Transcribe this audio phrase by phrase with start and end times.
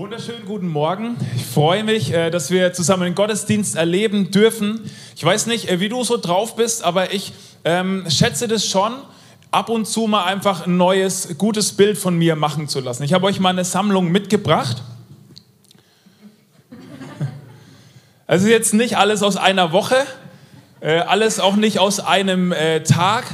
[0.00, 1.14] Wunderschönen guten Morgen.
[1.36, 4.90] Ich freue mich, äh, dass wir zusammen den Gottesdienst erleben dürfen.
[5.14, 7.34] Ich weiß nicht, äh, wie du so drauf bist, aber ich
[7.66, 8.94] ähm, schätze das schon,
[9.50, 13.02] ab und zu mal einfach ein neues, gutes Bild von mir machen zu lassen.
[13.02, 14.82] Ich habe euch mal eine Sammlung mitgebracht.
[18.26, 19.96] Also jetzt nicht alles aus einer Woche,
[20.80, 23.24] äh, alles auch nicht aus einem äh, Tag,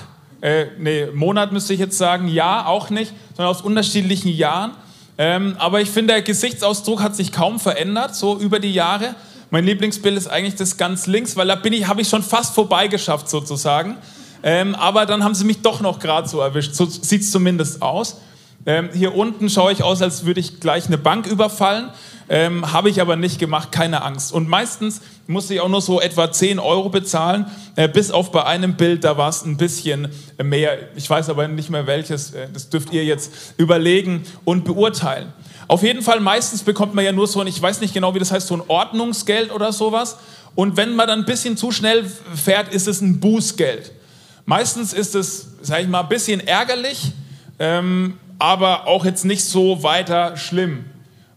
[0.40, 4.72] äh, nee, Monat müsste ich jetzt sagen, Jahr auch nicht, sondern aus unterschiedlichen Jahren.
[5.18, 9.14] Ähm, aber ich finde, der Gesichtsausdruck hat sich kaum verändert, so über die Jahre.
[9.50, 13.28] Mein Lieblingsbild ist eigentlich das ganz links, weil da ich, habe ich schon fast vorbeigeschafft
[13.28, 13.96] sozusagen.
[14.42, 16.74] Ähm, aber dann haben sie mich doch noch gerade so erwischt.
[16.74, 18.18] So sieht es zumindest aus.
[18.66, 21.90] Ähm, hier unten schaue ich aus, als würde ich gleich eine Bank überfallen.
[22.28, 24.32] Ähm, Habe ich aber nicht gemacht, keine Angst.
[24.32, 28.44] Und meistens musste ich auch nur so etwa 10 Euro bezahlen, äh, bis auf bei
[28.44, 30.08] einem Bild, da war es ein bisschen
[30.42, 30.76] mehr.
[30.96, 35.32] Ich weiß aber nicht mehr welches, äh, das dürft ihr jetzt überlegen und beurteilen.
[35.68, 38.18] Auf jeden Fall, meistens bekommt man ja nur so ein, ich weiß nicht genau, wie
[38.18, 40.16] das heißt, so ein Ordnungsgeld oder sowas.
[40.56, 43.92] Und wenn man dann ein bisschen zu schnell fährt, ist es ein Bußgeld.
[44.44, 47.12] Meistens ist es, sage ich mal, ein bisschen ärgerlich,
[47.58, 50.84] ähm, aber auch jetzt nicht so weiter schlimm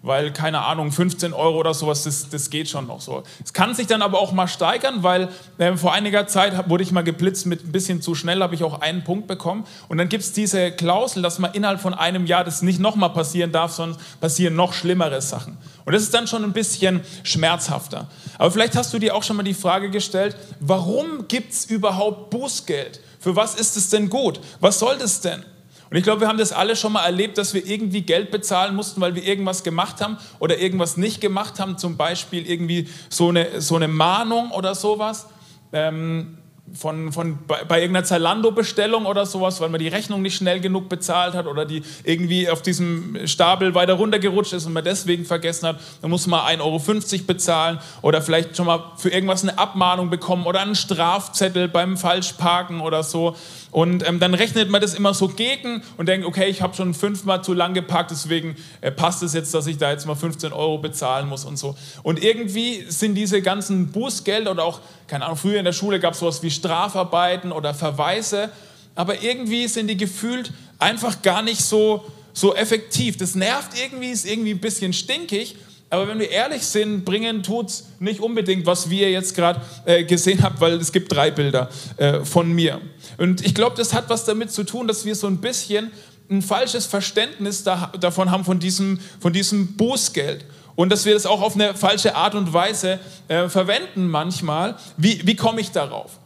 [0.02, 3.23] weil, keine Ahnung, 15 Euro oder sowas, das, das geht schon noch so.
[3.44, 5.27] Es kann sich dann aber auch mal steigern, weil
[5.58, 8.64] äh, vor einiger Zeit wurde ich mal geblitzt mit ein bisschen zu schnell, habe ich
[8.64, 9.66] auch einen Punkt bekommen.
[9.89, 13.09] Und dann gibt es diese Klausel, dass man innerhalb von einem Jahr das nicht nochmal
[13.09, 15.58] passieren darf, sondern passieren noch schlimmere Sachen.
[15.83, 18.08] Und das ist dann schon ein bisschen schmerzhafter.
[18.38, 22.30] Aber vielleicht hast du dir auch schon mal die Frage gestellt, warum gibt es überhaupt
[22.30, 23.02] Bußgeld?
[23.20, 24.39] Für was ist es denn gut?
[24.61, 25.43] Was soll das denn?
[25.89, 28.76] Und ich glaube, wir haben das alle schon mal erlebt, dass wir irgendwie Geld bezahlen
[28.76, 31.77] mussten, weil wir irgendwas gemacht haben oder irgendwas nicht gemacht haben.
[31.77, 35.28] Zum Beispiel irgendwie so eine, so eine Mahnung oder sowas.
[35.73, 36.39] Ähm,
[36.73, 40.89] von, von, bei, bei irgendeiner Zalando-Bestellung oder sowas, weil man die Rechnung nicht schnell genug
[40.89, 45.67] bezahlt hat oder die irgendwie auf diesem Stapel weiter runtergerutscht ist und man deswegen vergessen
[45.67, 50.09] hat, dann muss man 1,50 Euro bezahlen oder vielleicht schon mal für irgendwas eine Abmahnung
[50.09, 53.36] bekommen oder einen Strafzettel beim Falschparken oder so.
[53.71, 56.93] Und ähm, dann rechnet man das immer so gegen und denkt, okay, ich habe schon
[56.93, 60.53] fünfmal zu lang geparkt, deswegen äh, passt es jetzt, dass ich da jetzt mal 15
[60.53, 61.75] Euro bezahlen muss und so.
[62.01, 66.13] Und irgendwie sind diese ganzen Bußgelder oder auch, keine Ahnung, früher in der Schule gab
[66.13, 68.49] es sowas wie Strafarbeiten oder Verweise,
[68.95, 73.17] aber irgendwie sind die gefühlt einfach gar nicht so, so effektiv.
[73.17, 75.55] Das nervt irgendwie, ist irgendwie ein bisschen stinkig
[75.89, 80.03] aber wenn wir ehrlich sind, bringen tut es nicht unbedingt, was wir jetzt gerade äh,
[80.03, 82.80] gesehen habt, weil es gibt drei Bilder äh, von mir.
[83.17, 85.92] Und ich glaube, das hat was damit zu tun, dass wir so ein bisschen
[86.30, 90.45] ein falsches Verständnis da, davon haben, von diesem, von diesem Bußgeld.
[90.75, 94.75] Und dass wir das auch auf eine falsche Art und Weise äh, verwenden manchmal.
[94.95, 96.18] Wie, wie komme ich darauf?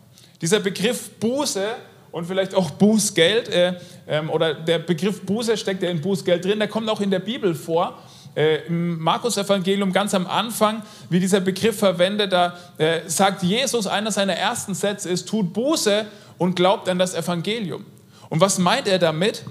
[0.43, 1.65] Dieser Begriff Buße
[2.11, 6.59] und vielleicht auch Bußgeld äh, ähm, oder der Begriff Buße steckt ja in Bußgeld drin,
[6.59, 7.97] der kommt auch in der Bibel vor.
[8.35, 14.11] Äh, Im Markus-Evangelium ganz am Anfang, wie dieser Begriff verwendet, da äh, sagt Jesus, einer
[14.11, 17.85] seiner ersten Sätze ist, tut Buße und glaubt an das Evangelium.
[18.27, 19.45] Und was meint er damit,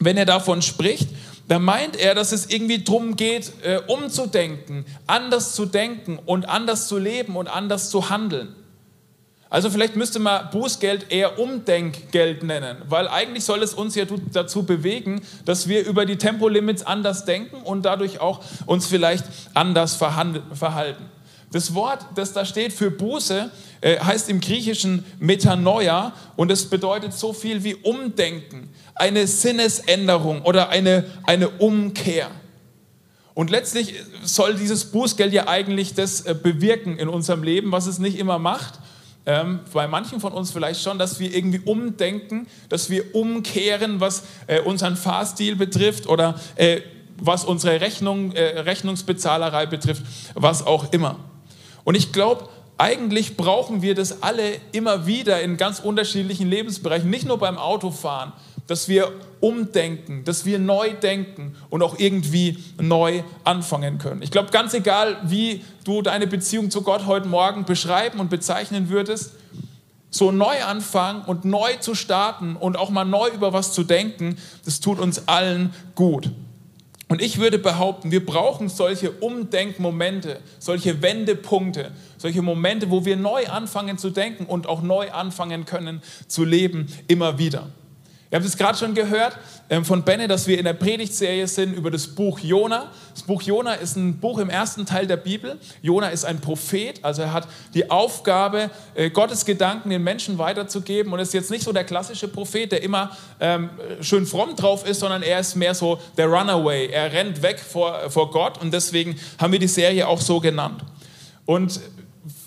[0.00, 1.08] wenn er davon spricht?
[1.46, 6.88] Da meint er, dass es irgendwie darum geht, äh, umzudenken, anders zu denken und anders
[6.88, 8.56] zu leben und anders zu handeln.
[9.48, 14.64] Also vielleicht müsste man Bußgeld eher Umdenkgeld nennen, weil eigentlich soll es uns ja dazu
[14.64, 19.24] bewegen, dass wir über die Tempolimits anders denken und dadurch auch uns vielleicht
[19.54, 21.04] anders verhalten.
[21.52, 27.12] Das Wort, das da steht für Buße, äh, heißt im Griechischen Metanoia und es bedeutet
[27.12, 32.32] so viel wie Umdenken, eine Sinnesänderung oder eine, eine Umkehr.
[33.32, 38.00] Und letztlich soll dieses Bußgeld ja eigentlich das äh, bewirken in unserem Leben, was es
[38.00, 38.80] nicht immer macht
[39.26, 44.22] ähm, bei manchen von uns vielleicht schon, dass wir irgendwie umdenken, dass wir umkehren, was
[44.46, 46.80] äh, unseren Fahrstil betrifft oder äh,
[47.18, 50.02] was unsere Rechnung, äh, Rechnungsbezahlerei betrifft,
[50.34, 51.16] was auch immer.
[51.84, 57.26] Und ich glaube, eigentlich brauchen wir das alle immer wieder in ganz unterschiedlichen Lebensbereichen, nicht
[57.26, 58.32] nur beim Autofahren,
[58.66, 64.22] dass wir umdenken, dass wir neu denken und auch irgendwie neu anfangen können.
[64.22, 68.88] Ich glaube, ganz egal, wie du deine Beziehung zu Gott heute Morgen beschreiben und bezeichnen
[68.88, 69.32] würdest,
[70.10, 74.36] so neu anfangen und neu zu starten und auch mal neu über was zu denken,
[74.64, 76.30] das tut uns allen gut.
[77.08, 83.46] Und ich würde behaupten, wir brauchen solche Umdenkmomente, solche Wendepunkte, solche Momente, wo wir neu
[83.46, 87.68] anfangen zu denken und auch neu anfangen können zu leben, immer wieder.
[88.28, 89.38] Ihr habt es gerade schon gehört
[89.70, 92.90] ähm, von Benne, dass wir in der Predigtserie sind über das Buch Jona.
[93.14, 95.60] Das Buch Jona ist ein Buch im ersten Teil der Bibel.
[95.80, 101.12] Jona ist ein Prophet, also er hat die Aufgabe, äh, Gottes Gedanken den Menschen weiterzugeben.
[101.12, 103.70] Und ist jetzt nicht so der klassische Prophet, der immer ähm,
[104.00, 106.88] schön fromm drauf ist, sondern er ist mehr so der Runaway.
[106.88, 110.82] Er rennt weg vor, vor Gott und deswegen haben wir die Serie auch so genannt.
[111.44, 111.80] Und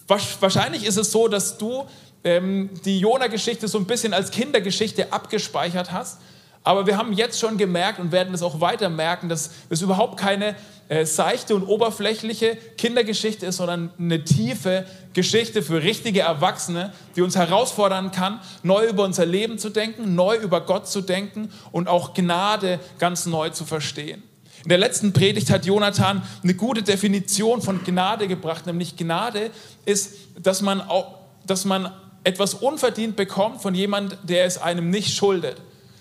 [0.08, 1.86] wahrscheinlich ist es so, dass du
[2.24, 6.20] ähm, die Jona-Geschichte so ein bisschen als Kindergeschichte abgespeichert hast.
[6.64, 10.20] Aber wir haben jetzt schon gemerkt und werden es auch weiter merken, dass es überhaupt
[10.20, 10.56] keine
[10.90, 17.36] äh, seichte und oberflächliche Kindergeschichte ist, sondern eine tiefe Geschichte für richtige Erwachsene, die uns
[17.36, 22.14] herausfordern kann, neu über unser Leben zu denken, neu über Gott zu denken und auch
[22.14, 24.24] Gnade ganz neu zu verstehen.
[24.64, 29.52] In der letzten Predigt hat Jonathan eine gute Definition von Gnade gebracht, nämlich Gnade
[29.86, 31.92] ist, dass man, auch, dass man
[32.24, 35.58] etwas unverdient bekommt von jemand, der es einem nicht schuldet.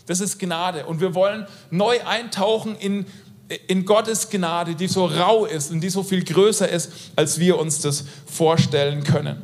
[0.06, 0.86] Das ist Gnade.
[0.86, 3.06] Und wir wollen neu eintauchen in,
[3.66, 7.58] in Gottes Gnade, die so rau ist und die so viel größer ist, als wir
[7.58, 9.42] uns das vorstellen können.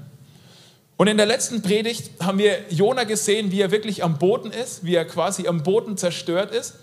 [0.96, 4.84] Und in der letzten Predigt haben wir Jona gesehen, wie er wirklich am Boden ist,
[4.84, 6.74] wie er quasi am Boden zerstört ist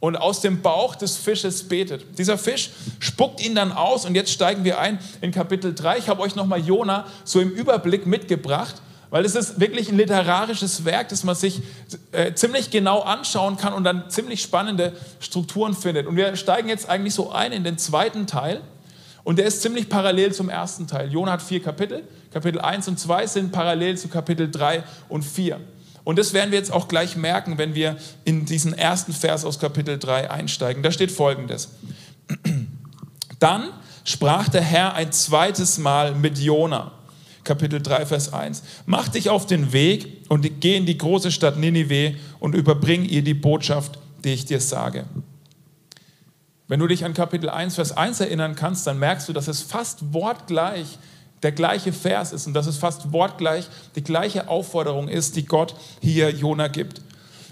[0.00, 2.18] und aus dem Bauch des Fisches betet.
[2.18, 5.98] Dieser Fisch spuckt ihn dann aus und jetzt steigen wir ein in Kapitel 3.
[5.98, 10.84] Ich habe euch nochmal Jona so im Überblick mitgebracht weil es ist wirklich ein literarisches
[10.84, 11.62] Werk, das man sich
[12.12, 16.06] äh, ziemlich genau anschauen kann und dann ziemlich spannende Strukturen findet.
[16.06, 18.60] Und wir steigen jetzt eigentlich so ein in den zweiten Teil
[19.24, 21.12] und der ist ziemlich parallel zum ersten Teil.
[21.12, 22.04] Jona hat vier Kapitel.
[22.32, 25.60] Kapitel 1 und 2 sind parallel zu Kapitel 3 und 4.
[26.04, 29.58] Und das werden wir jetzt auch gleich merken, wenn wir in diesen ersten Vers aus
[29.58, 30.82] Kapitel 3 einsteigen.
[30.82, 31.70] Da steht folgendes.
[33.38, 33.70] Dann
[34.04, 36.92] sprach der Herr ein zweites Mal mit Jona
[37.44, 38.62] Kapitel 3, Vers 1.
[38.86, 43.22] Mach dich auf den Weg und geh in die große Stadt Ninive und überbring ihr
[43.22, 45.04] die Botschaft, die ich dir sage.
[46.68, 49.62] Wenn du dich an Kapitel 1, Vers 1 erinnern kannst, dann merkst du, dass es
[49.62, 50.98] fast wortgleich
[51.42, 55.74] der gleiche Vers ist und dass es fast wortgleich die gleiche Aufforderung ist, die Gott
[56.00, 57.00] hier Jona gibt.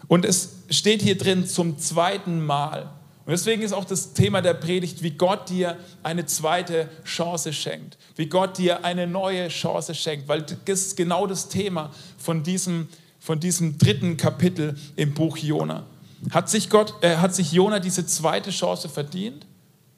[0.07, 2.91] Und es steht hier drin zum zweiten Mal.
[3.29, 7.99] Und deswegen ist auch das Thema der Predigt, wie Gott dir eine zweite Chance schenkt,
[8.17, 12.89] wie Gott dir eine neue Chance schenkt, weil das ist genau das Thema von diesem,
[13.21, 15.85] von diesem dritten Kapitel im Buch Jona.
[16.31, 19.45] Hat sich, Gott, äh, hat sich Jona diese zweite Chance verdient?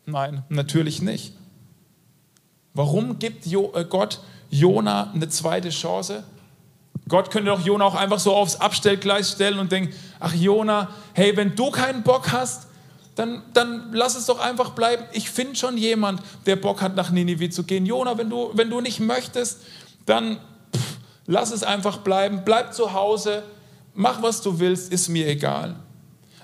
[0.07, 1.33] Nein, natürlich nicht.
[2.75, 4.19] Warum gibt jo, äh, Gott
[4.51, 6.25] Jona eine zweite Chance?
[7.07, 11.37] Gott könnte doch Jona auch einfach so aufs Abstellgleis stellen und denken, ach Jona, hey,
[11.37, 12.67] wenn du keinen Bock hast,
[13.15, 15.05] dann, dann lass es doch einfach bleiben.
[15.13, 17.87] Ich finde schon jemand, der Bock hat, nach Ninive zu gehen.
[17.87, 19.59] Jona, wenn du, wenn du nicht möchtest,
[20.07, 20.39] dann
[20.75, 22.43] pff, lass es einfach bleiben.
[22.45, 23.43] Bleib zu Hause,
[23.95, 25.77] mach, was du willst, ist mir egal.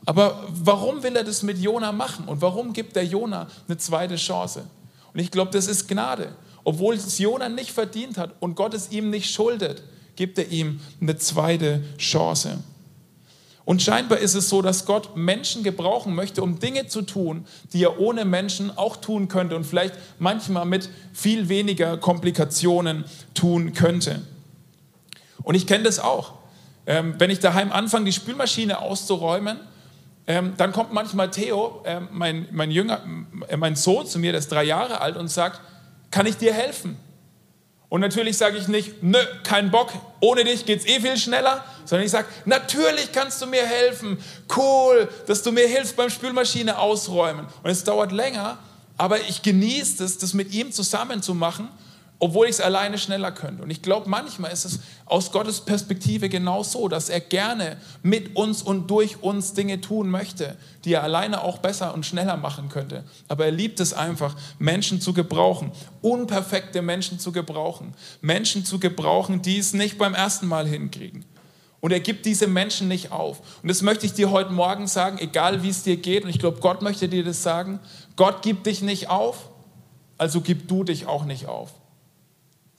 [0.05, 2.27] Aber warum will er das mit Jona machen?
[2.27, 4.65] Und warum gibt der Jona eine zweite Chance?
[5.13, 6.35] Und ich glaube, das ist Gnade.
[6.63, 9.83] Obwohl es Jona nicht verdient hat und Gott es ihm nicht schuldet,
[10.15, 12.59] gibt er ihm eine zweite Chance.
[13.67, 17.83] Und scheinbar ist es so, dass Gott Menschen gebrauchen möchte, um Dinge zu tun, die
[17.83, 24.23] er ohne Menschen auch tun könnte und vielleicht manchmal mit viel weniger Komplikationen tun könnte.
[25.43, 26.35] Und ich kenne das auch.
[26.87, 29.59] Ähm, wenn ich daheim anfange, die Spülmaschine auszuräumen,
[30.29, 33.03] ähm, dann kommt manchmal Theo, äh, mein, mein, Jünger,
[33.49, 35.61] äh, mein Sohn, zu mir, der ist drei Jahre alt, und sagt,
[36.13, 36.97] kann ich dir helfen?
[37.89, 41.65] Und natürlich sage ich nicht, nö, kein Bock, ohne dich geht es eh viel schneller,
[41.85, 44.19] sondern ich sage, natürlich kannst du mir helfen,
[44.57, 47.47] cool, dass du mir hilfst beim Spülmaschine ausräumen.
[47.63, 48.59] Und es dauert länger,
[48.99, 51.69] aber ich genieße es, das mit ihm zusammen zu machen
[52.19, 53.63] obwohl ich es alleine schneller könnte.
[53.63, 58.37] Und ich glaube, manchmal ist es aus Gottes Perspektive genau so, dass er gerne mit
[58.37, 62.71] uns und durch uns Dinge tun möchte, die er alleine auch besser und schneller machen
[62.71, 63.05] könnte.
[63.29, 67.93] Aber er liebt es einfach, Menschen zu gebrauchen, unperfekte Menschen zu gebrauchen,
[68.23, 71.25] Menschen zu gebrauchen, die es nicht beim ersten Mal hinkriegen.
[71.81, 73.41] Und er gibt diese Menschen nicht auf.
[73.63, 76.25] Und das möchte ich dir heute Morgen sagen, egal wie es dir geht.
[76.25, 77.79] Und ich glaube, Gott möchte dir das sagen.
[78.17, 79.51] Gott gibt dich nicht auf,
[80.17, 81.75] also gib du dich auch nicht auf.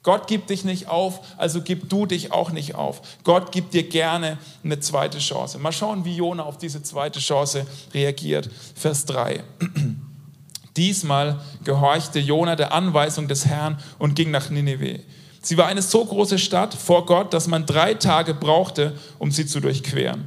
[0.07, 3.01] Gott gibt dich nicht auf, also gib du dich auch nicht auf.
[3.25, 5.59] Gott gibt dir gerne eine zweite Chance.
[5.59, 8.49] Mal schauen, wie Jona auf diese zweite Chance reagiert.
[8.73, 9.43] Vers 3.
[10.77, 15.01] Diesmal gehorchte Jona der Anweisung des Herrn und ging nach Nineveh.
[15.41, 19.45] Sie war eine so große Stadt vor Gott, dass man drei Tage brauchte, um sie
[19.45, 20.25] zu durchqueren.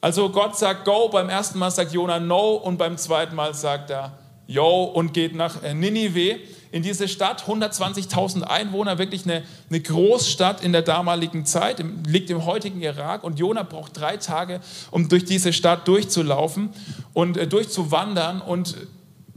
[0.00, 3.90] Also Gott sagt Go, beim ersten Mal sagt Jona No und beim zweiten Mal sagt
[3.90, 4.16] er
[4.46, 6.38] Yo und geht nach äh, Ninive
[6.70, 12.30] in diese Stadt, 120.000 Einwohner, wirklich eine, eine Großstadt in der damaligen Zeit, im, liegt
[12.30, 14.60] im heutigen Irak und Jona braucht drei Tage,
[14.90, 16.70] um durch diese Stadt durchzulaufen
[17.14, 18.76] und äh, durchzuwandern und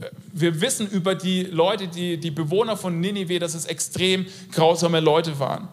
[0.00, 5.00] äh, wir wissen über die Leute, die, die Bewohner von Ninive, dass es extrem grausame
[5.00, 5.68] Leute waren.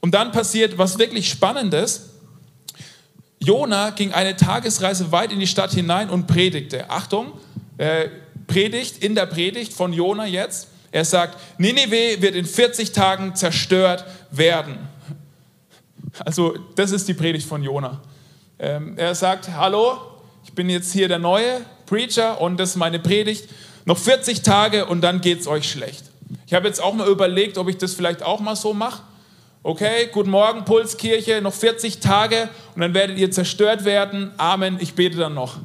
[0.00, 2.10] Und dann passiert was wirklich Spannendes.
[3.40, 6.88] Jona ging eine Tagesreise weit in die Stadt hinein und predigte.
[6.90, 7.32] Achtung,
[7.78, 8.08] äh,
[8.46, 10.68] Predigt in der Predigt von Jona jetzt.
[10.96, 14.78] Er sagt, Ninive wird in 40 Tagen zerstört werden.
[16.20, 18.00] Also das ist die Predigt von Jona.
[18.58, 19.98] Ähm, er sagt, hallo,
[20.42, 23.46] ich bin jetzt hier der neue Preacher und das ist meine Predigt.
[23.84, 26.04] Noch 40 Tage und dann geht es euch schlecht.
[26.46, 29.02] Ich habe jetzt auch mal überlegt, ob ich das vielleicht auch mal so mache.
[29.62, 34.32] Okay, guten Morgen, Pulskirche, noch 40 Tage und dann werdet ihr zerstört werden.
[34.38, 35.58] Amen, ich bete dann noch.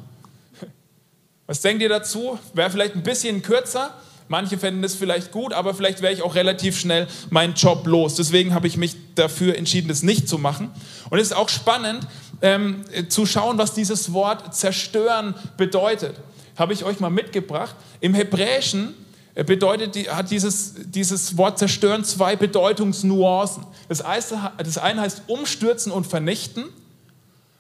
[1.47, 2.38] Was denkt ihr dazu?
[2.53, 3.95] Wäre vielleicht ein bisschen kürzer.
[4.31, 8.15] Manche fänden das vielleicht gut, aber vielleicht wäre ich auch relativ schnell meinen Job los.
[8.15, 10.71] Deswegen habe ich mich dafür entschieden, das nicht zu machen.
[11.09, 12.07] Und es ist auch spannend
[12.41, 16.15] ähm, zu schauen, was dieses Wort zerstören bedeutet.
[16.55, 17.75] Habe ich euch mal mitgebracht.
[18.00, 18.93] Im Hebräischen
[19.35, 23.65] äh, bedeutet, hat dieses, dieses Wort zerstören zwei Bedeutungsnuancen.
[23.89, 26.63] Das eine heißt umstürzen und vernichten.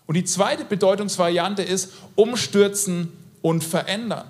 [0.07, 3.11] Und die zweite Bedeutungsvariante ist umstürzen
[3.41, 4.23] und verändern.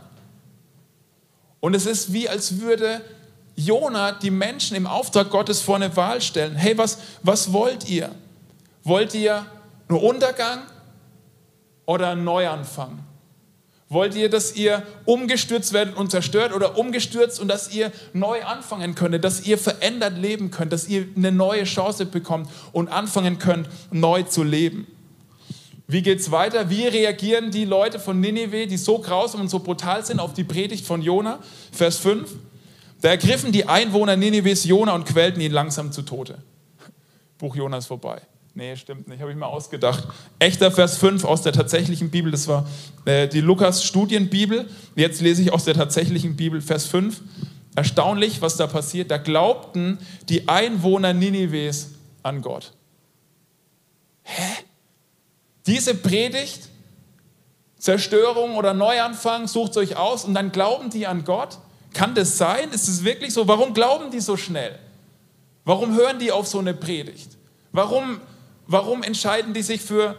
[1.62, 3.02] Und es ist wie, als würde
[3.56, 6.56] Jona die Menschen im Auftrag Gottes vor eine Wahl stellen.
[6.56, 8.14] Hey, was, was wollt ihr?
[8.84, 9.46] Wollt ihr
[9.88, 10.64] nur Untergang
[11.86, 13.00] oder Neuanfang?
[13.90, 18.96] Wollt ihr, dass ihr umgestürzt werdet und zerstört oder umgestürzt und dass ihr neu anfangen
[18.96, 23.68] könnt, dass ihr verändert leben könnt, dass ihr eine neue Chance bekommt und anfangen könnt,
[23.92, 24.88] neu zu leben?
[25.92, 26.70] Wie geht es weiter?
[26.70, 30.46] Wie reagieren die Leute von Ninive, die so grausam und so brutal sind, auf die
[30.46, 31.40] Predigt von Jona?
[31.74, 32.32] Vers 5.
[33.02, 36.38] Da ergriffen die Einwohner Ninives Jona und quälten ihn langsam zu Tode.
[37.38, 38.22] Buch Jonas vorbei.
[38.54, 40.08] Nee, stimmt nicht, habe ich mir ausgedacht.
[40.40, 42.66] Echter Vers 5 aus der tatsächlichen Bibel, das war
[43.04, 44.70] äh, die Lukas-Studienbibel.
[44.96, 47.22] Jetzt lese ich aus der tatsächlichen Bibel Vers 5.
[47.76, 49.12] Erstaunlich, was da passiert.
[49.12, 49.98] Da glaubten
[50.30, 52.72] die Einwohner Ninives an Gott.
[54.24, 54.61] Hä?
[55.66, 56.70] Diese Predigt,
[57.78, 61.58] Zerstörung oder Neuanfang, sucht euch aus und dann glauben die an Gott.
[61.94, 62.72] Kann das sein?
[62.72, 63.48] Ist es wirklich so?
[63.48, 64.78] Warum glauben die so schnell?
[65.66, 67.38] Warum hören die auf so eine Predigt?
[67.72, 68.22] Warum
[68.72, 70.16] Warum entscheiden die sich für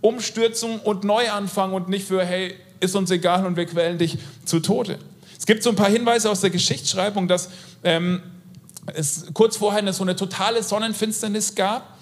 [0.00, 4.60] Umstürzung und Neuanfang und nicht für, hey, ist uns egal und wir quälen dich zu
[4.60, 5.00] Tode?
[5.36, 7.50] Es gibt so ein paar Hinweise aus der Geschichtsschreibung, dass
[7.82, 8.22] ähm,
[8.94, 11.95] es kurz vorher so eine totale Sonnenfinsternis gab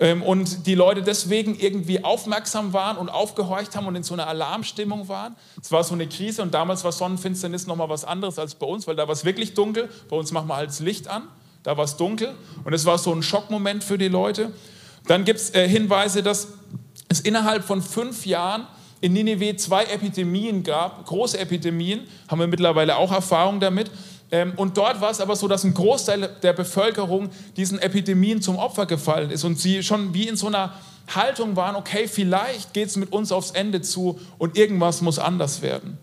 [0.00, 5.08] und die Leute deswegen irgendwie aufmerksam waren und aufgehorcht haben und in so einer Alarmstimmung
[5.08, 5.36] waren.
[5.60, 8.86] Es war so eine Krise und damals war Sonnenfinsternis nochmal was anderes als bei uns,
[8.86, 9.90] weil da war es wirklich dunkel.
[10.08, 11.24] Bei uns machen wir halt das Licht an,
[11.64, 14.52] da war es dunkel und es war so ein Schockmoment für die Leute.
[15.06, 16.48] Dann gibt es äh, Hinweise, dass
[17.08, 18.66] es innerhalb von fünf Jahren
[19.02, 23.90] in Nineveh zwei Epidemien gab, große Epidemien, haben wir mittlerweile auch Erfahrung damit.
[24.32, 28.56] Ähm, und dort war es aber so, dass ein Großteil der Bevölkerung diesen Epidemien zum
[28.56, 30.74] Opfer gefallen ist und sie schon wie in so einer
[31.14, 35.62] Haltung waren, okay, vielleicht geht es mit uns aufs Ende zu und irgendwas muss anders
[35.62, 35.98] werden.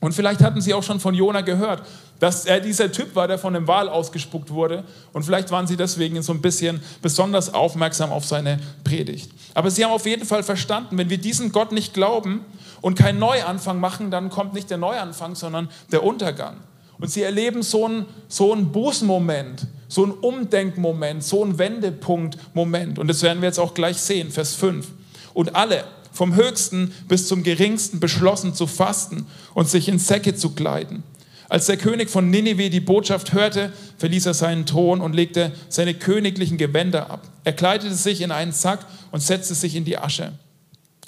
[0.00, 1.82] Und vielleicht hatten sie auch schon von Jona gehört,
[2.18, 4.84] dass er dieser Typ war, der von dem Wal ausgespuckt wurde.
[5.12, 9.30] Und vielleicht waren sie deswegen so ein bisschen besonders aufmerksam auf seine Predigt.
[9.54, 12.44] Aber sie haben auf jeden Fall verstanden, wenn wir diesen Gott nicht glauben
[12.80, 16.56] und keinen Neuanfang machen, dann kommt nicht der Neuanfang, sondern der Untergang.
[17.02, 23.00] Und sie erleben so einen, so einen Bußmoment, so einen Umdenkmoment, so einen Wendepunktmoment.
[23.00, 24.86] Und das werden wir jetzt auch gleich sehen, Vers 5.
[25.34, 25.82] Und alle,
[26.12, 31.02] vom höchsten bis zum geringsten beschlossen zu fasten und sich in Säcke zu kleiden.
[31.48, 35.94] Als der König von Ninive die Botschaft hörte, verließ er seinen Thron und legte seine
[35.94, 37.26] königlichen Gewänder ab.
[37.42, 40.34] Er kleidete sich in einen Sack und setzte sich in die Asche.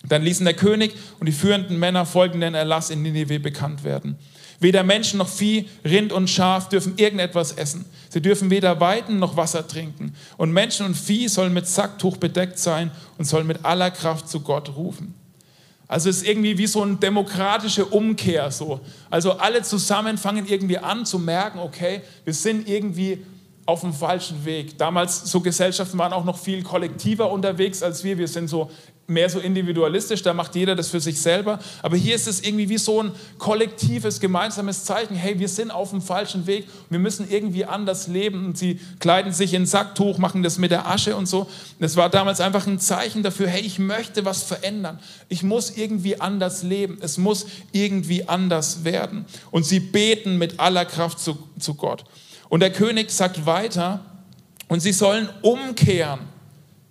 [0.08, 4.18] Dann ließen der König und die führenden Männer folgenden Erlass in Ninive bekannt werden.
[4.60, 7.84] Weder Menschen noch Vieh, Rind und Schaf dürfen irgendetwas essen.
[8.08, 10.14] Sie dürfen weder weiden noch Wasser trinken.
[10.36, 14.40] Und Menschen und Vieh sollen mit Sacktuch bedeckt sein und sollen mit aller Kraft zu
[14.40, 15.14] Gott rufen.
[15.86, 18.80] Also es ist irgendwie wie so eine demokratische Umkehr so.
[19.10, 23.24] Also alle zusammen fangen irgendwie an zu merken, okay, wir sind irgendwie
[23.66, 24.78] auf dem falschen Weg.
[24.78, 28.18] Damals so Gesellschaften waren auch noch viel kollektiver unterwegs als wir.
[28.18, 28.70] Wir sind so
[29.06, 31.58] mehr so individualistisch, da macht jeder das für sich selber.
[31.82, 35.14] Aber hier ist es irgendwie wie so ein kollektives, gemeinsames Zeichen.
[35.14, 38.46] Hey, wir sind auf dem falschen Weg, wir müssen irgendwie anders leben.
[38.46, 41.46] Und sie kleiden sich in Sacktuch, machen das mit der Asche und so.
[41.78, 44.98] Das war damals einfach ein Zeichen dafür, hey, ich möchte was verändern.
[45.28, 46.98] Ich muss irgendwie anders leben.
[47.00, 49.26] Es muss irgendwie anders werden.
[49.50, 52.04] Und sie beten mit aller Kraft zu, zu Gott.
[52.48, 54.04] Und der König sagt weiter,
[54.68, 56.33] und sie sollen umkehren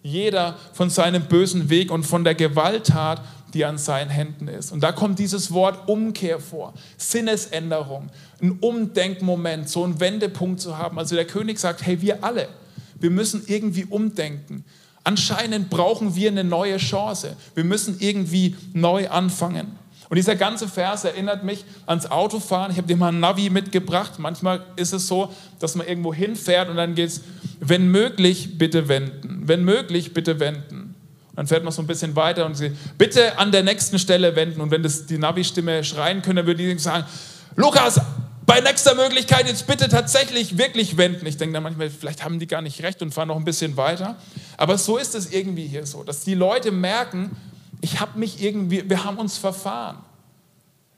[0.04, 3.22] jeder von seinem bösen Weg und von der Gewalttat,
[3.54, 4.72] die an seinen Händen ist.
[4.72, 8.10] Und da kommt dieses Wort Umkehr vor, Sinnesänderung,
[8.42, 11.00] ein Umdenkmoment, so einen Wendepunkt zu haben.
[11.00, 12.50] Also der König sagt, hey, wir alle,
[13.00, 14.66] wir müssen irgendwie umdenken.
[15.04, 17.36] Anscheinend brauchen wir eine neue Chance.
[17.56, 19.78] Wir müssen irgendwie neu anfangen.
[20.14, 22.70] Und dieser ganze Vers erinnert mich ans Autofahren.
[22.70, 24.20] Ich habe dir mal ein Navi mitgebracht.
[24.20, 27.22] Manchmal ist es so, dass man irgendwo hinfährt und dann geht es,
[27.60, 29.42] wenn möglich, bitte wenden.
[29.48, 30.94] Wenn möglich, bitte wenden.
[31.30, 34.36] Und dann fährt man so ein bisschen weiter und sie, bitte an der nächsten Stelle
[34.36, 34.62] wenden.
[34.62, 37.06] Und wenn das die Navi-Stimme schreien könnte, würde die sagen,
[37.56, 38.00] Lukas,
[38.46, 41.26] bei nächster Möglichkeit jetzt bitte tatsächlich wirklich wenden.
[41.26, 43.78] Ich denke dann manchmal, vielleicht haben die gar nicht recht und fahren noch ein bisschen
[43.78, 44.16] weiter.
[44.58, 47.36] Aber so ist es irgendwie hier so, dass die Leute merken,
[47.84, 49.98] ich habe mich irgendwie, wir haben uns verfahren.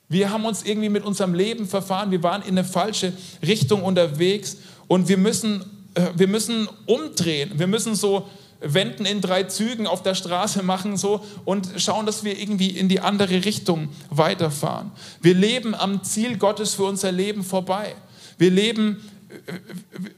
[0.07, 2.11] Wir haben uns irgendwie mit unserem Leben verfahren.
[2.11, 3.11] Wir waren in eine falsche
[3.41, 5.65] Richtung unterwegs und wir müssen,
[5.95, 7.53] äh, wir müssen umdrehen.
[7.55, 8.29] Wir müssen so
[8.61, 12.87] Wenden in drei Zügen auf der Straße machen so und schauen, dass wir irgendwie in
[12.87, 14.91] die andere Richtung weiterfahren.
[15.23, 17.95] Wir leben am Ziel Gottes für unser Leben vorbei.
[18.37, 19.01] Wir leben,
[19.47, 19.53] äh,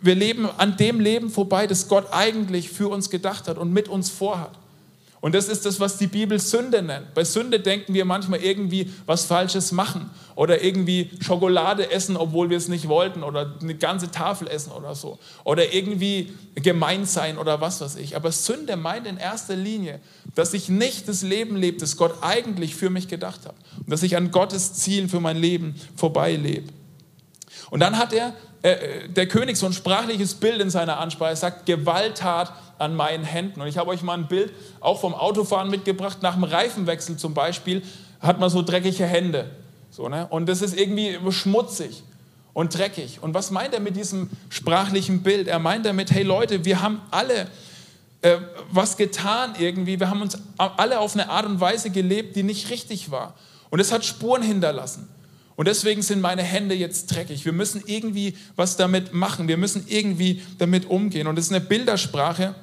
[0.02, 3.88] wir leben an dem Leben vorbei, das Gott eigentlich für uns gedacht hat und mit
[3.88, 4.52] uns vorhat.
[5.28, 7.14] Und das ist das, was die Bibel Sünde nennt.
[7.14, 12.56] Bei Sünde denken wir manchmal irgendwie was Falsches machen oder irgendwie Schokolade essen, obwohl wir
[12.56, 15.20] es nicht wollten oder eine ganze Tafel essen oder so.
[15.44, 18.16] Oder irgendwie gemein sein oder was weiß ich.
[18.16, 20.00] Aber Sünde meint in erster Linie,
[20.34, 23.56] dass ich nicht das Leben lebe, das Gott eigentlich für mich gedacht hat.
[23.80, 26.72] Und dass ich an Gottes Ziel für mein Leben vorbeilebe.
[27.70, 31.36] Und dann hat er, äh, der König, so ein sprachliches Bild in seiner Ansprache, er
[31.36, 33.62] sagt, Gewalttat an meinen Händen.
[33.62, 36.22] Und ich habe euch mal ein Bild auch vom Autofahren mitgebracht.
[36.22, 37.82] Nach dem Reifenwechsel zum Beispiel
[38.20, 39.50] hat man so dreckige Hände.
[39.92, 40.28] So, ne?
[40.30, 42.04] Und das ist irgendwie schmutzig
[42.54, 43.20] und dreckig.
[43.22, 45.48] Und was meint er mit diesem sprachlichen Bild?
[45.48, 47.48] Er meint damit, hey Leute, wir haben alle
[48.22, 48.38] äh,
[48.72, 50.00] was getan irgendwie.
[50.00, 53.36] Wir haben uns alle auf eine Art und Weise gelebt, die nicht richtig war.
[53.70, 55.08] Und es hat Spuren hinterlassen.
[55.58, 57.44] Und deswegen sind meine Hände jetzt dreckig.
[57.44, 59.50] Wir müssen irgendwie was damit machen.
[59.50, 61.28] Wir müssen irgendwie damit umgehen.
[61.28, 62.56] Und es ist eine Bildersprache,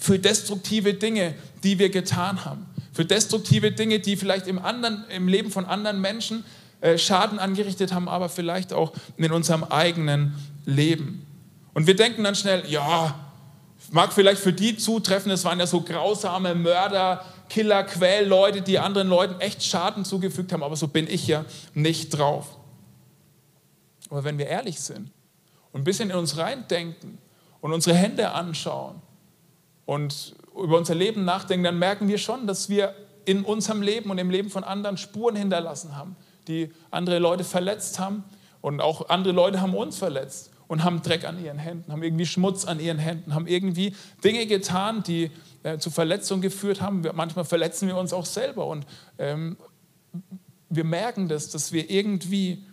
[0.00, 5.28] für destruktive Dinge, die wir getan haben, für destruktive Dinge, die vielleicht im, anderen, im
[5.28, 6.42] Leben von anderen Menschen
[6.80, 10.34] äh, Schaden angerichtet haben, aber vielleicht auch in unserem eigenen
[10.64, 11.26] Leben.
[11.74, 13.14] Und wir denken dann schnell, ja,
[13.90, 19.08] mag vielleicht für die zutreffen, es waren ja so grausame Mörder, Killer, Quälleute, die anderen
[19.08, 22.56] Leuten echt Schaden zugefügt haben, aber so bin ich ja nicht drauf.
[24.08, 25.10] Aber wenn wir ehrlich sind
[25.72, 27.18] und ein bisschen in uns reindenken
[27.60, 29.02] und unsere Hände anschauen
[29.84, 34.18] und über unser Leben nachdenken, dann merken wir schon, dass wir in unserem Leben und
[34.18, 36.16] im Leben von anderen Spuren hinterlassen haben,
[36.48, 38.24] die andere Leute verletzt haben
[38.60, 42.26] und auch andere Leute haben uns verletzt und haben Dreck an ihren Händen, haben irgendwie
[42.26, 45.30] Schmutz an ihren Händen, haben irgendwie Dinge getan, die
[45.62, 47.04] äh, zu Verletzungen geführt haben.
[47.04, 48.86] Wir, manchmal verletzen wir uns auch selber und
[49.18, 49.56] ähm,
[50.68, 52.64] wir merken das, dass wir irgendwie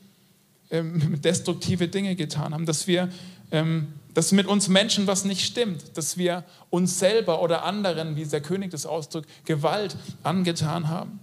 [0.72, 3.10] ähm, destruktive Dinge getan haben, dass wir
[3.52, 8.26] ähm, dass mit uns Menschen was nicht stimmt, dass wir uns selber oder anderen, wie
[8.26, 11.20] der König das ausdrückt, Gewalt angetan haben.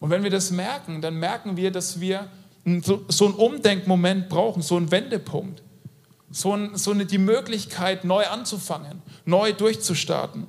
[0.00, 2.28] Und wenn wir das merken, dann merken wir, dass wir
[3.08, 5.62] so einen Umdenkmoment brauchen, so einen Wendepunkt,
[6.30, 10.46] so, so eine, die Möglichkeit, neu anzufangen, neu durchzustarten.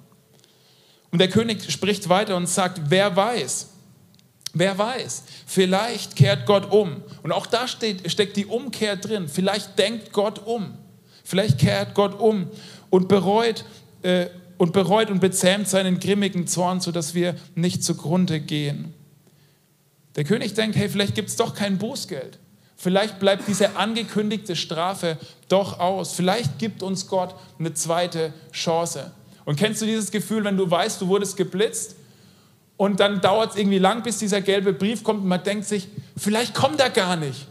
[1.12, 3.70] Und der König spricht weiter und sagt, wer weiß,
[4.54, 7.04] wer weiß, vielleicht kehrt Gott um.
[7.24, 9.28] Und auch da steht, steckt die Umkehr drin.
[9.28, 10.78] Vielleicht denkt Gott um.
[11.24, 12.50] Vielleicht kehrt Gott um
[12.90, 13.66] und bereut,
[14.02, 18.94] äh, und bereut und bezähmt seinen grimmigen Zorn, sodass wir nicht zugrunde gehen.
[20.16, 22.40] Der König denkt, hey, vielleicht gibt es doch kein Bußgeld.
[22.82, 25.18] Vielleicht bleibt diese angekündigte Strafe
[25.50, 26.14] doch aus.
[26.14, 29.12] Vielleicht gibt uns Gott eine zweite Chance.
[29.44, 31.98] Und kennst du dieses Gefühl, wenn du weißt, du wurdest geblitzt
[32.78, 35.90] und dann dauert es irgendwie lang, bis dieser gelbe Brief kommt und man denkt sich,
[36.16, 37.48] vielleicht kommt er gar nicht.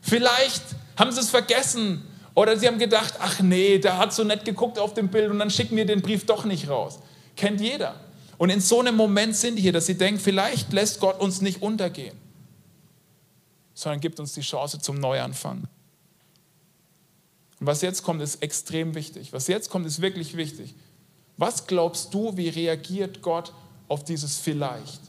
[0.00, 0.64] Vielleicht
[0.96, 2.02] haben sie es vergessen.
[2.34, 5.38] Oder sie haben gedacht, ach nee, der hat so nett geguckt auf dem Bild und
[5.38, 6.98] dann schicken wir den Brief doch nicht raus.
[7.36, 7.94] Kennt jeder.
[8.36, 11.40] Und in so einem Moment sind die hier, dass sie denken, vielleicht lässt Gott uns
[11.40, 12.16] nicht untergehen,
[13.74, 15.68] sondern gibt uns die Chance zum Neuanfang.
[17.60, 19.32] Und was jetzt kommt, ist extrem wichtig.
[19.32, 20.74] Was jetzt kommt, ist wirklich wichtig.
[21.36, 23.52] Was glaubst du, wie reagiert Gott
[23.92, 25.00] auf dieses vielleicht,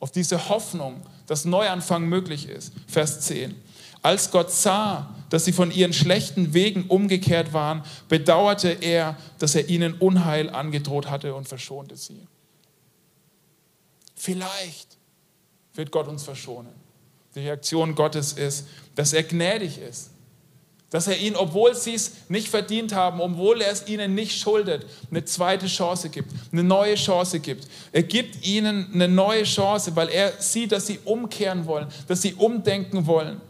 [0.00, 2.72] auf diese Hoffnung, dass Neuanfang möglich ist.
[2.88, 3.54] Vers 10.
[4.02, 9.68] Als Gott sah, dass sie von ihren schlechten Wegen umgekehrt waren, bedauerte er, dass er
[9.68, 12.26] ihnen Unheil angedroht hatte und verschonte sie.
[14.16, 14.96] Vielleicht
[15.74, 16.72] wird Gott uns verschonen.
[17.34, 18.66] Die Reaktion Gottes ist,
[18.96, 20.10] dass er gnädig ist,
[20.90, 24.84] dass er ihnen, obwohl sie es nicht verdient haben, obwohl er es ihnen nicht schuldet,
[25.10, 27.68] eine zweite Chance gibt, eine neue Chance gibt.
[27.92, 32.34] Er gibt ihnen eine neue Chance, weil er sieht, dass sie umkehren wollen, dass sie
[32.34, 33.40] umdenken wollen.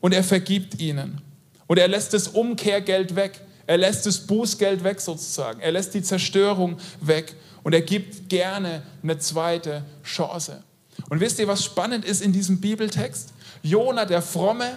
[0.00, 1.20] Und er vergibt ihnen.
[1.68, 3.40] Und er lässt das Umkehrgeld weg.
[3.66, 5.60] Er lässt das Bußgeld weg sozusagen.
[5.60, 7.36] Er lässt die Zerstörung weg.
[7.62, 10.64] Und er gibt gerne eine zweite Chance.
[11.08, 13.32] Und wisst ihr, was spannend ist in diesem Bibeltext?
[13.62, 14.76] Jona, der Fromme,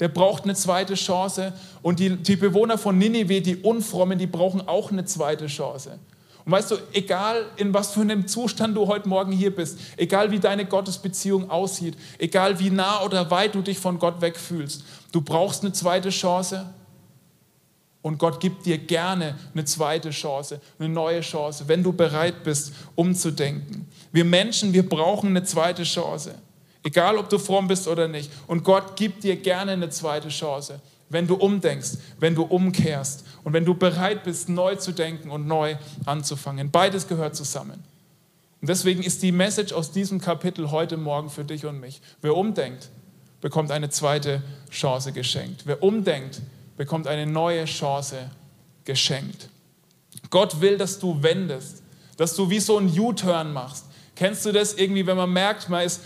[0.00, 1.52] der braucht eine zweite Chance.
[1.82, 5.98] Und die, die Bewohner von Ninive, die Unfrommen, die brauchen auch eine zweite Chance.
[6.44, 10.30] Und weißt du, egal in was für einem Zustand du heute Morgen hier bist, egal
[10.30, 15.20] wie deine Gottesbeziehung aussieht, egal wie nah oder weit du dich von Gott wegfühlst, du
[15.20, 16.64] brauchst eine zweite Chance.
[18.02, 22.72] Und Gott gibt dir gerne eine zweite Chance, eine neue Chance, wenn du bereit bist,
[22.94, 23.86] umzudenken.
[24.12, 26.34] Wir Menschen, wir brauchen eine zweite Chance.
[26.84, 28.30] Egal, ob du fromm bist oder nicht.
[28.46, 33.52] Und Gott gibt dir gerne eine zweite Chance, wenn du umdenkst, wenn du umkehrst und
[33.52, 36.70] wenn du bereit bist, neu zu denken und neu anzufangen.
[36.70, 37.82] Beides gehört zusammen.
[38.60, 42.00] Und deswegen ist die Message aus diesem Kapitel heute Morgen für dich und mich.
[42.22, 42.90] Wer umdenkt,
[43.40, 45.62] bekommt eine zweite Chance geschenkt.
[45.64, 46.40] Wer umdenkt,
[46.78, 48.30] bekommt eine neue Chance
[48.84, 49.50] geschenkt.
[50.30, 51.82] Gott will, dass du wendest,
[52.16, 53.84] dass du wie so ein U-Turn machst.
[54.16, 56.00] Kennst du das irgendwie, wenn man merkt, man ist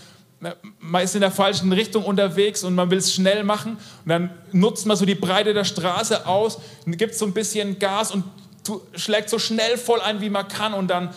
[0.81, 4.31] man ist in der falschen Richtung unterwegs und man will es schnell machen und dann
[4.51, 8.25] nutzt man so die Breite der Straße aus gibt so ein bisschen Gas und
[8.97, 11.11] schlägt so schnell voll ein, wie man kann und dann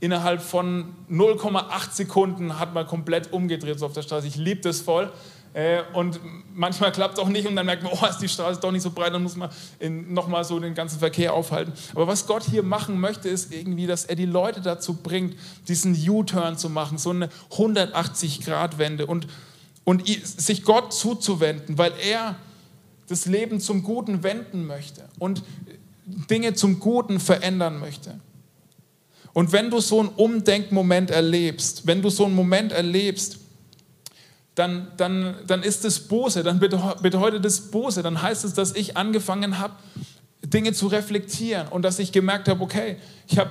[0.00, 4.26] innerhalb von 0,8 Sekunden hat man komplett umgedreht so auf der Straße.
[4.26, 5.12] Ich liebe das voll.
[5.54, 6.18] Äh, und
[6.54, 8.82] manchmal klappt es auch nicht und dann merkt man, oh, ist die Straße doch nicht
[8.82, 9.50] so breit, dann muss man
[10.08, 11.72] nochmal so den ganzen Verkehr aufhalten.
[11.94, 15.36] Aber was Gott hier machen möchte, ist irgendwie, dass er die Leute dazu bringt,
[15.68, 19.26] diesen U-Turn zu machen, so eine 180-Grad-Wende und,
[19.84, 22.36] und sich Gott zuzuwenden, weil er
[23.08, 25.42] das Leben zum Guten wenden möchte und
[26.30, 28.18] Dinge zum Guten verändern möchte.
[29.34, 33.38] Und wenn du so einen Umdenkmoment erlebst, wenn du so einen Moment erlebst,
[34.54, 38.96] dann, dann, dann ist es Buße, dann bedeutet es Buße, dann heißt es, dass ich
[38.96, 39.74] angefangen habe,
[40.42, 42.96] Dinge zu reflektieren und dass ich gemerkt habe, okay,
[43.28, 43.50] ich habe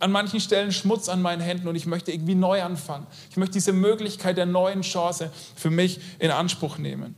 [0.00, 3.06] an manchen Stellen Schmutz an meinen Händen und ich möchte irgendwie neu anfangen.
[3.30, 7.14] Ich möchte diese Möglichkeit der neuen Chance für mich in Anspruch nehmen.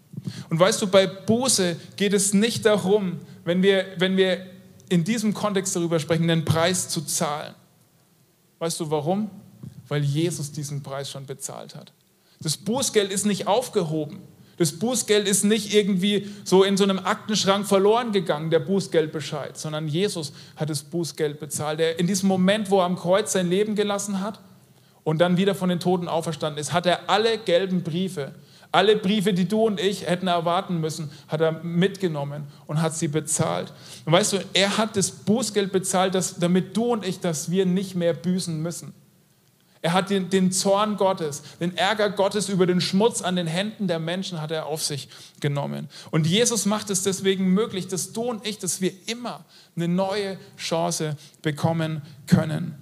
[0.51, 4.47] Und weißt du, bei Buße geht es nicht darum, wenn wir, wenn wir
[4.91, 7.55] in diesem Kontext darüber sprechen, den Preis zu zahlen.
[8.59, 9.31] Weißt du warum?
[9.89, 11.93] Weil Jesus diesen Preis schon bezahlt hat.
[12.41, 14.21] Das Bußgeld ist nicht aufgehoben.
[14.57, 19.89] Das Bußgeld ist nicht irgendwie so in so einem Aktenschrank verloren gegangen, der Bußgeldbescheid, sondern
[19.89, 21.81] Jesus hat das Bußgeld bezahlt.
[21.81, 24.41] Er in diesem Moment, wo er am Kreuz sein Leben gelassen hat
[25.03, 28.33] und dann wieder von den Toten auferstanden ist, hat er alle gelben Briefe,
[28.71, 33.09] alle Briefe, die du und ich hätten erwarten müssen, hat er mitgenommen und hat sie
[33.09, 33.73] bezahlt.
[34.05, 37.67] Und weißt du, er hat das Bußgeld bezahlt, dass, damit du und ich, dass wir
[37.67, 38.93] nicht mehr büßen müssen.
[39.85, 43.87] Er hat den, den, Zorn Gottes, den Ärger Gottes über den Schmutz an den Händen
[43.87, 45.91] der Menschen hat er auf sich genommen.
[46.11, 49.45] Und Jesus macht es deswegen möglich, dass du und ich, dass wir immer
[49.77, 52.75] eine neue Chance bekommen können.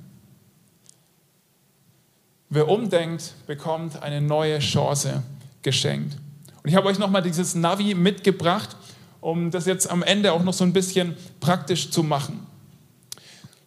[2.51, 5.25] Wer umdenkt, bekommt eine neue Chance
[5.63, 6.17] geschenkt.
[6.63, 8.77] Und ich habe euch nochmal dieses Navi mitgebracht,
[9.21, 12.47] um das jetzt am Ende auch noch so ein bisschen praktisch zu machen.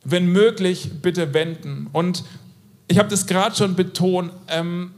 [0.05, 1.89] Wenn möglich, bitte wenden.
[1.91, 2.23] Und
[2.87, 4.93] ich habe das gerade schon betont, ähm,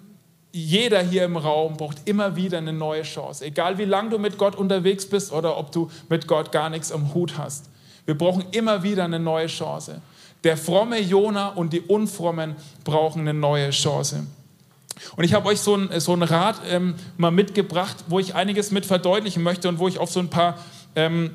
[0.52, 3.46] jeder hier im Raum braucht immer wieder eine neue Chance.
[3.46, 6.92] Egal wie lange du mit Gott unterwegs bist oder ob du mit Gott gar nichts
[6.92, 7.70] am Hut hast.
[8.06, 10.02] Wir brauchen immer wieder eine neue Chance.
[10.44, 14.26] Der fromme Jona und die Unfrommen brauchen eine neue Chance.
[15.16, 18.86] Und ich habe euch so ein, so Rat ähm, mal mitgebracht, wo ich einiges mit
[18.86, 20.58] verdeutlichen möchte und wo ich auf so ein paar
[20.96, 21.32] ähm,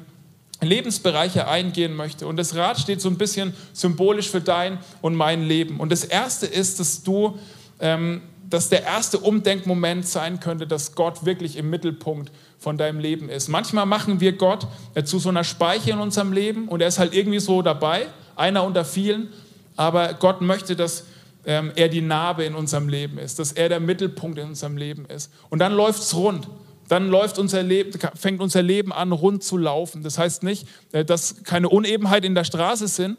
[0.63, 2.27] Lebensbereiche eingehen möchte.
[2.27, 5.81] Und das Rad steht so ein bisschen symbolisch für dein und mein Leben.
[5.81, 7.39] Und das erste ist, dass du,
[7.81, 13.29] ähm, dass der erste Umdenkmoment sein könnte, dass Gott wirklich im Mittelpunkt von deinem Leben
[13.29, 13.49] ist.
[13.49, 16.99] Manchmal machen wir Gott äh, zu so einer Speiche in unserem Leben und er ist
[16.99, 19.29] halt irgendwie so dabei, einer unter vielen.
[19.77, 21.05] Aber Gott möchte, dass
[21.45, 25.07] ähm, er die Narbe in unserem Leben ist, dass er der Mittelpunkt in unserem Leben
[25.07, 25.33] ist.
[25.51, 26.47] Und dann läuft es rund
[26.89, 30.03] dann läuft unser Leben, fängt unser Leben an, rund zu laufen.
[30.03, 33.17] Das heißt nicht, äh, dass keine Unebenheit in der Straße sind,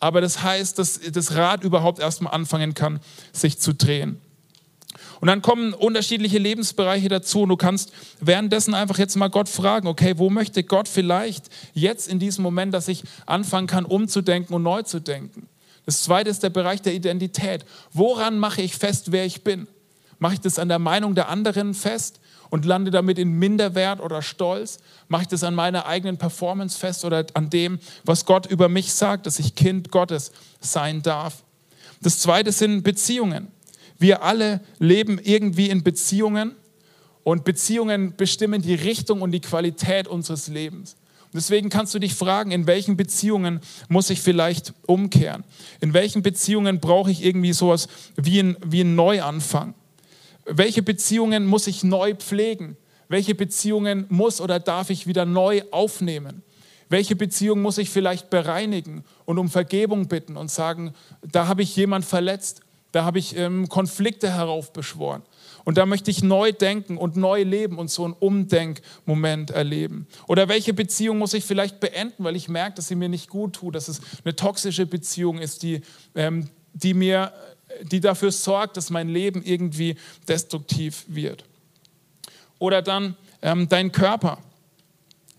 [0.00, 3.00] aber das heißt, dass das Rad überhaupt erstmal anfangen kann,
[3.32, 4.20] sich zu drehen.
[5.20, 9.88] Und dann kommen unterschiedliche Lebensbereiche dazu und du kannst währenddessen einfach jetzt mal Gott fragen,
[9.88, 14.62] okay, wo möchte Gott vielleicht jetzt in diesem Moment, dass ich anfangen kann, umzudenken und
[14.62, 15.48] neu zu denken?
[15.86, 17.64] Das zweite ist der Bereich der Identität.
[17.92, 19.66] Woran mache ich fest, wer ich bin?
[20.18, 24.22] Mache ich das an der Meinung der anderen fest und lande damit in Minderwert oder
[24.22, 24.78] Stolz?
[25.08, 28.92] Mache ich das an meiner eigenen Performance fest oder an dem, was Gott über mich
[28.92, 31.44] sagt, dass ich Kind Gottes sein darf?
[32.00, 33.48] Das zweite sind Beziehungen.
[33.98, 36.54] Wir alle leben irgendwie in Beziehungen
[37.24, 40.96] und Beziehungen bestimmen die Richtung und die Qualität unseres Lebens.
[41.34, 45.44] Deswegen kannst du dich fragen, in welchen Beziehungen muss ich vielleicht umkehren?
[45.80, 49.74] In welchen Beziehungen brauche ich irgendwie sowas wie ein, wie Neuanfang?
[50.48, 52.76] Welche Beziehungen muss ich neu pflegen?
[53.08, 56.42] Welche Beziehungen muss oder darf ich wieder neu aufnehmen?
[56.88, 61.76] Welche Beziehung muss ich vielleicht bereinigen und um Vergebung bitten und sagen, da habe ich
[61.76, 65.22] jemand verletzt, da habe ich ähm, Konflikte heraufbeschworen.
[65.64, 70.06] Und da möchte ich neu denken und neu leben und so einen Umdenkmoment erleben.
[70.26, 73.52] Oder welche Beziehung muss ich vielleicht beenden, weil ich merke, dass sie mir nicht gut
[73.52, 75.82] tut, dass es eine toxische Beziehung ist, die,
[76.14, 77.32] ähm, die, mir,
[77.82, 81.44] die dafür sorgt, dass mein Leben irgendwie destruktiv wird.
[82.58, 84.38] Oder dann ähm, dein Körper.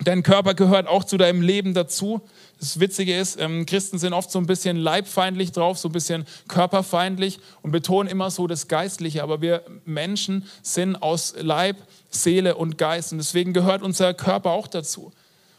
[0.01, 2.21] Dein Körper gehört auch zu deinem Leben dazu.
[2.57, 6.25] Das Witzige ist, ähm, Christen sind oft so ein bisschen leibfeindlich drauf, so ein bisschen
[6.47, 9.23] körperfeindlich und betonen immer so das Geistliche.
[9.23, 11.75] Aber wir Menschen sind aus Leib,
[12.09, 13.11] Seele und Geist.
[13.11, 15.11] Und deswegen gehört unser Körper auch dazu.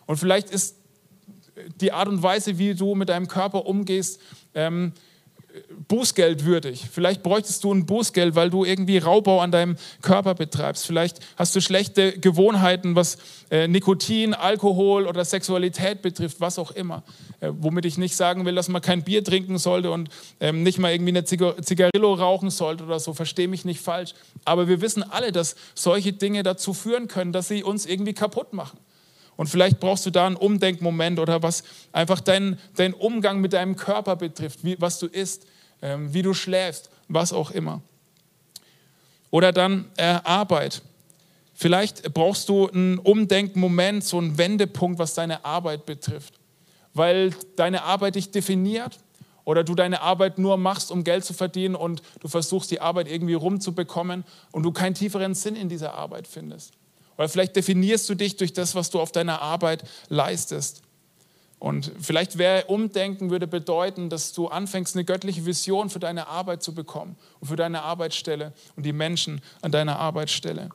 [0.06, 0.76] Und vielleicht ist
[1.80, 4.20] die Art und Weise, wie du mit deinem Körper umgehst,
[4.54, 4.92] ähm,
[5.88, 6.86] Bußgeld würdig.
[6.90, 10.86] Vielleicht bräuchtest du ein Bußgeld, weil du irgendwie Raubbau an deinem Körper betreibst.
[10.86, 13.18] Vielleicht hast du schlechte Gewohnheiten, was
[13.50, 17.02] äh, Nikotin, Alkohol oder Sexualität betrifft, was auch immer.
[17.40, 20.08] Äh, womit ich nicht sagen will, dass man kein Bier trinken sollte und
[20.38, 23.12] ähm, nicht mal irgendwie eine Zigarillo rauchen sollte oder so.
[23.12, 24.14] Verstehe mich nicht falsch.
[24.44, 28.52] Aber wir wissen alle, dass solche Dinge dazu führen können, dass sie uns irgendwie kaputt
[28.52, 28.78] machen.
[29.40, 33.74] Und vielleicht brauchst du da einen Umdenkmoment oder was einfach deinen dein Umgang mit deinem
[33.74, 35.46] Körper betrifft, wie, was du isst,
[35.80, 37.80] ähm, wie du schläfst, was auch immer.
[39.30, 40.82] Oder dann äh, Arbeit.
[41.54, 46.34] Vielleicht brauchst du einen Umdenkmoment, so einen Wendepunkt, was deine Arbeit betrifft.
[46.92, 48.98] Weil deine Arbeit dich definiert
[49.46, 53.08] oder du deine Arbeit nur machst, um Geld zu verdienen und du versuchst, die Arbeit
[53.08, 56.74] irgendwie rumzubekommen und du keinen tieferen Sinn in dieser Arbeit findest.
[57.20, 60.80] Weil vielleicht definierst du dich durch das, was du auf deiner Arbeit leistest.
[61.58, 66.62] Und vielleicht wäre Umdenken würde bedeuten, dass du anfängst, eine göttliche Vision für deine Arbeit
[66.62, 70.70] zu bekommen und für deine Arbeitsstelle und die Menschen an deiner Arbeitsstelle.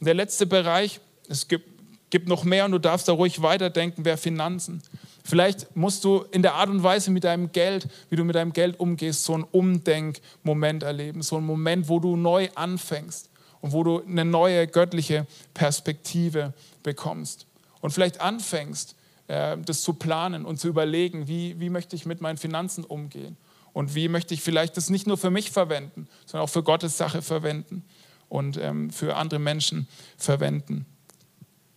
[0.00, 1.68] Und der letzte Bereich, es gibt,
[2.10, 4.82] gibt noch mehr und du darfst da ruhig weiterdenken, wäre Finanzen.
[5.22, 8.52] Vielleicht musst du in der Art und Weise mit deinem Geld, wie du mit deinem
[8.52, 13.82] Geld umgehst, so einen Umdenkmoment erleben, so einen Moment, wo du neu anfängst und wo
[13.82, 17.46] du eine neue göttliche Perspektive bekommst.
[17.80, 18.94] Und vielleicht anfängst,
[19.28, 23.36] äh, das zu planen und zu überlegen, wie, wie möchte ich mit meinen Finanzen umgehen
[23.72, 26.96] und wie möchte ich vielleicht das nicht nur für mich verwenden, sondern auch für Gottes
[26.96, 27.84] Sache verwenden
[28.28, 30.86] und ähm, für andere Menschen verwenden.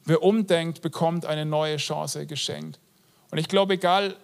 [0.06, 2.80] Wer umdenkt, bekommt eine neue Chance geschenkt.
[3.30, 4.16] Und ich glaube, egal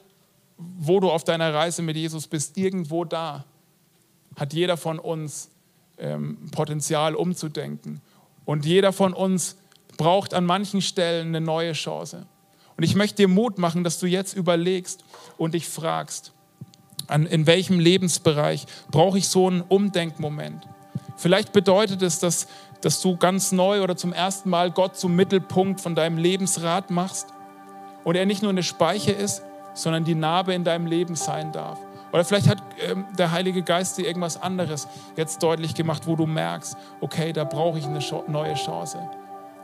[0.58, 3.46] wo du auf deiner Reise mit Jesus bist, irgendwo da
[4.36, 5.50] hat jeder von uns
[6.00, 8.02] ähm, Potenzial umzudenken.
[8.46, 9.58] Und jeder von uns
[9.98, 12.26] braucht an manchen Stellen eine neue Chance.
[12.78, 15.04] Und ich möchte dir Mut machen, dass du jetzt überlegst
[15.38, 16.32] und dich fragst,
[17.08, 20.68] an, in welchem Lebensbereich brauche ich so einen Umdenkmoment.
[21.16, 22.48] Vielleicht bedeutet es, dass,
[22.82, 27.28] dass du ganz neu oder zum ersten Mal Gott zum Mittelpunkt von deinem Lebensrat machst
[28.04, 29.42] und er nicht nur eine Speiche ist,
[29.74, 31.80] sondern die Narbe in deinem Leben sein darf.
[32.12, 36.26] Oder vielleicht hat ähm, der Heilige Geist dir irgendwas anderes jetzt deutlich gemacht, wo du
[36.26, 39.00] merkst, okay, da brauche ich eine neue Chance.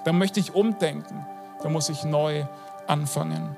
[0.04, 1.26] Da möchte ich umdenken.
[1.62, 2.46] Da muss ich neu
[2.88, 3.56] anfangen.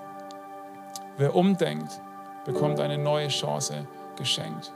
[1.17, 1.99] Wer umdenkt,
[2.45, 4.71] bekommt eine neue Chance geschenkt.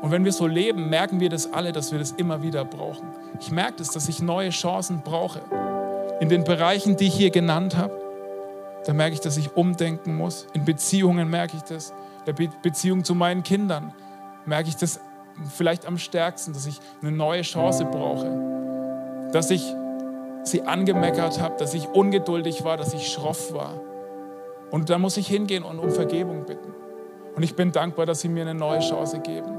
[0.00, 3.08] Und wenn wir so leben, merken wir das alle, dass wir das immer wieder brauchen.
[3.40, 5.40] Ich merke das, dass ich neue Chancen brauche.
[6.20, 7.97] In den Bereichen, die ich hier genannt habe
[8.88, 10.46] da merke ich, dass ich umdenken muss.
[10.54, 11.90] In Beziehungen merke ich das.
[11.90, 13.92] In der Be Beziehung zu meinen Kindern
[14.46, 14.98] merke ich das
[15.54, 19.28] vielleicht am stärksten, dass ich eine neue Chance brauche.
[19.30, 19.62] Dass ich
[20.44, 23.74] sie angemeckert habe, dass ich ungeduldig war, dass ich schroff war.
[24.70, 26.72] Und da muss ich hingehen und um Vergebung bitten.
[27.36, 29.50] Und ich bin dankbar, dass sie mir eine neue Chance geben.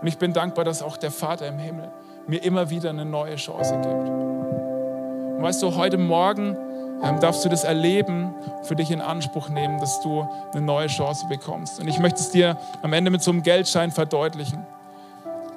[0.00, 1.92] Und ich bin dankbar, dass auch der Vater im Himmel
[2.26, 4.08] mir immer wieder eine neue Chance gibt.
[4.08, 6.56] Und weißt du, heute Morgen
[7.02, 11.26] ähm, darfst du das erleben, für dich in Anspruch nehmen, dass du eine neue Chance
[11.28, 11.80] bekommst.
[11.80, 14.66] Und ich möchte es dir am Ende mit so einem Geldschein verdeutlichen.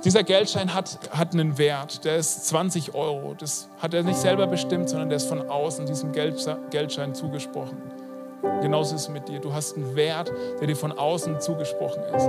[0.03, 3.33] Dieser Geldschein hat, hat einen Wert, der ist 20 Euro.
[3.37, 7.77] Das hat er nicht selber bestimmt, sondern der ist von außen diesem Geldschein zugesprochen.
[8.61, 9.39] Genauso ist es mit dir.
[9.39, 12.27] Du hast einen Wert, der dir von außen zugesprochen ist.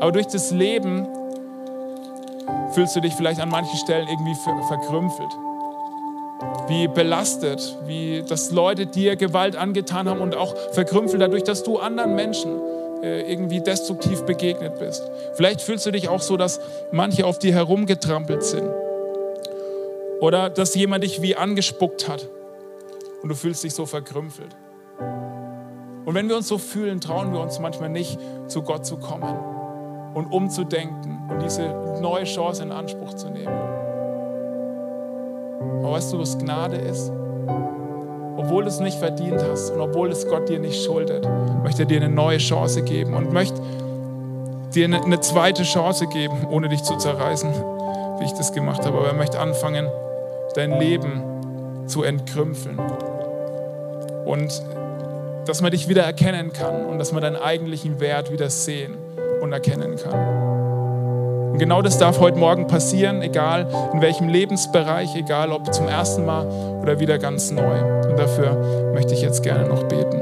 [0.00, 1.08] Aber durch das Leben
[2.72, 4.34] fühlst du dich vielleicht an manchen Stellen irgendwie
[4.68, 5.30] verkrümpelt
[6.68, 11.78] wie belastet, wie dass Leute dir Gewalt angetan haben und auch verkrümpelt dadurch, dass du
[11.78, 12.60] anderen Menschen
[13.02, 15.02] äh, irgendwie destruktiv begegnet bist.
[15.34, 16.60] Vielleicht fühlst du dich auch so, dass
[16.92, 18.68] manche auf dir herumgetrampelt sind.
[20.20, 22.28] Oder dass jemand dich wie angespuckt hat
[23.22, 24.54] und du fühlst dich so verkrümpelt.
[26.04, 29.34] Und wenn wir uns so fühlen, trauen wir uns manchmal nicht, zu Gott zu kommen
[30.14, 31.68] und umzudenken und diese
[32.00, 33.89] neue Chance in Anspruch zu nehmen.
[35.60, 37.10] Aber weißt du, was Gnade ist?
[38.36, 41.28] Obwohl du es nicht verdient hast und obwohl es Gott dir nicht schuldet,
[41.62, 43.60] möchte er dir eine neue Chance geben und möchte
[44.74, 47.50] dir eine, zweite Chance geben, ohne dich zu zerreißen,
[48.18, 48.98] wie ich das gemacht habe.
[48.98, 49.86] Aber er möchte anfangen,
[50.54, 51.22] dein Leben
[51.86, 52.78] zu entkrümpfeln.
[54.24, 54.62] Und
[55.46, 58.96] dass man dich wieder erkennen kann und dass man deinen eigentlichen Wert wieder sehen
[59.40, 60.49] und erkennen kann.
[61.52, 66.24] Und genau das darf heute Morgen passieren, egal in welchem Lebensbereich, egal ob zum ersten
[66.24, 66.46] Mal
[66.80, 68.08] oder wieder ganz neu.
[68.08, 70.20] Und dafür möchte ich jetzt gerne noch beten.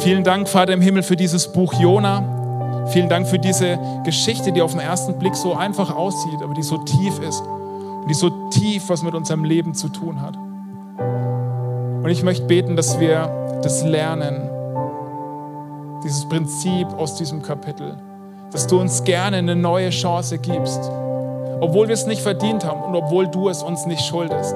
[0.00, 2.86] Vielen Dank, Vater im Himmel, für dieses Buch Jona.
[2.88, 6.62] Vielen Dank für diese Geschichte, die auf den ersten Blick so einfach aussieht, aber die
[6.62, 10.36] so tief ist und die so tief was mit unserem Leben zu tun hat.
[12.02, 14.48] Und ich möchte beten, dass wir das lernen,
[16.02, 17.96] dieses Prinzip aus diesem Kapitel
[18.52, 20.80] dass du uns gerne eine neue Chance gibst,
[21.60, 24.54] obwohl wir es nicht verdient haben und obwohl du es uns nicht schuldest.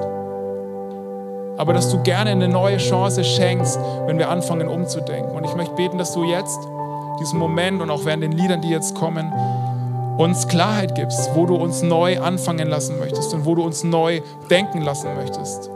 [1.57, 5.31] Aber dass du gerne eine neue Chance schenkst, wenn wir anfangen umzudenken.
[5.35, 6.59] Und ich möchte beten, dass du jetzt
[7.21, 9.31] diesen Moment und auch während den Liedern, die jetzt kommen,
[10.17, 14.21] uns Klarheit gibst, wo du uns neu anfangen lassen möchtest und wo du uns neu
[14.49, 15.69] denken lassen möchtest.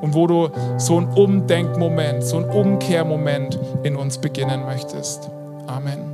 [0.00, 5.30] Und wo du so einen Umdenkmoment, so einen Umkehrmoment in uns beginnen möchtest.
[5.66, 6.13] Amen.